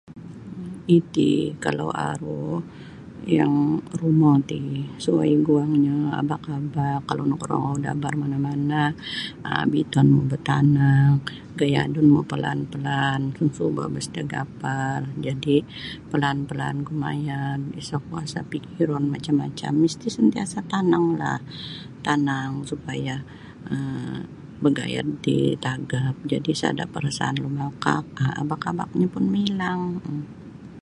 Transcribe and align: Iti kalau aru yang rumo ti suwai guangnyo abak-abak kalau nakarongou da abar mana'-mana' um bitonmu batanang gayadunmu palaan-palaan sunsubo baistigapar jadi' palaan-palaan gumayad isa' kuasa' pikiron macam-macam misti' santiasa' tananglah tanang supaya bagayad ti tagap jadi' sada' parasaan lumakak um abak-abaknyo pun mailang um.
Iti 0.99 1.31
kalau 1.63 1.89
aru 2.11 2.45
yang 3.37 3.53
rumo 3.99 4.31
ti 4.49 4.59
suwai 5.03 5.33
guangnyo 5.47 5.97
abak-abak 6.19 6.99
kalau 7.09 7.23
nakarongou 7.27 7.75
da 7.83 7.89
abar 7.95 8.13
mana'-mana' 8.21 8.89
um 9.49 9.65
bitonmu 9.73 10.21
batanang 10.31 11.13
gayadunmu 11.59 12.19
palaan-palaan 12.31 13.21
sunsubo 13.35 13.83
baistigapar 13.93 14.99
jadi' 15.25 15.65
palaan-palaan 16.09 16.77
gumayad 16.87 17.59
isa' 17.81 18.03
kuasa' 18.07 18.47
pikiron 18.51 19.03
macam-macam 19.13 19.71
misti' 19.83 20.11
santiasa' 20.15 20.67
tananglah 20.73 21.39
tanang 22.05 22.51
supaya 22.71 23.15
bagayad 24.65 25.07
ti 25.25 25.37
tagap 25.65 26.15
jadi' 26.31 26.55
sada' 26.61 26.91
parasaan 26.95 27.37
lumakak 27.43 28.03
um 28.21 28.31
abak-abaknyo 28.41 29.07
pun 29.13 29.25
mailang 29.33 29.81
um. 30.09 30.19